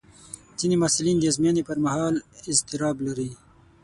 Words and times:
ځینې 0.59 0.75
محصلین 0.81 1.17
د 1.19 1.23
ازموینې 1.29 1.63
پر 1.69 1.77
مهال 1.85 2.15
اضطراب 2.51 2.97
لري. 3.07 3.29